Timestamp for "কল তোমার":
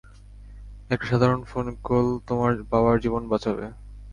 1.83-2.51